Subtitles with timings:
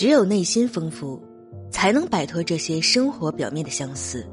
[0.00, 1.22] 只有内心丰富，
[1.70, 4.26] 才能摆脱这些生活表面的相似。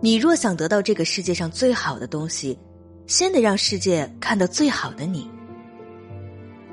[0.00, 2.58] 你若想得到这个世界上最好的东西，
[3.06, 5.28] 先得让世界看到最好的你。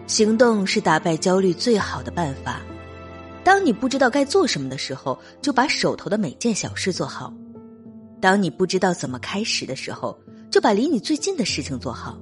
[0.08, 2.62] 行动是打败焦虑最好的办法。
[3.44, 7.34] 当你不知道该做什么的时候，就把手头的每件小事做好；
[8.22, 10.18] 当你不知道怎么开始的时候，
[10.50, 12.18] 就把离你最近的事情做好。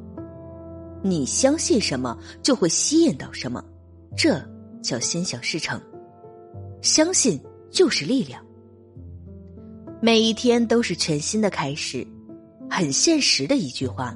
[1.04, 3.64] 你相信什么，就会吸引到什么，
[4.18, 4.44] 这
[4.84, 5.82] 叫心想事成。
[6.82, 7.40] 相信
[7.72, 8.46] 就是力量。
[10.02, 12.06] 每一天都是全新的开始，
[12.70, 14.16] 很现实的一句话。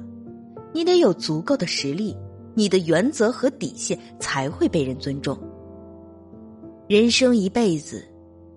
[0.74, 2.14] 你得有足够的实力，
[2.54, 5.36] 你的原则和底线才会被人尊重。
[6.86, 8.06] 人生一辈子，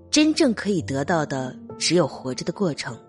[0.09, 2.99] 真正可以得到的只有活着的过程，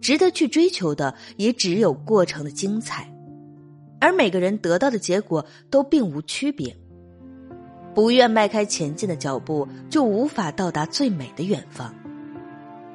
[0.00, 3.12] 值得去追求的也只有过程的精彩。
[4.00, 6.76] 而每个人得到的结果都并无区别。
[7.94, 11.94] 不愿迈开前进的脚步，就无法到达最美的远方。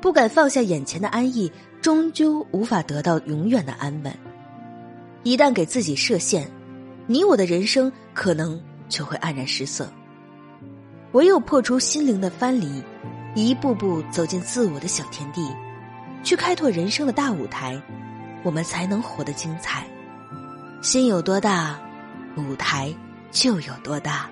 [0.02, 4.14] 不敢放下眼前的安逸，终究无法得到永远的安稳。
[5.24, 6.50] 一旦给自己设限，
[7.06, 9.92] 你我的人生可能就会黯然失色。
[11.14, 12.84] 唯有破除心灵的藩篱，
[13.36, 15.48] 一步步走进自我的小天地，
[16.24, 17.82] 去开拓人生的大舞台，
[18.44, 19.86] 我们才能活得精彩。
[20.82, 21.80] 心有多大，
[22.36, 22.94] 舞台
[23.32, 24.30] 就有多大。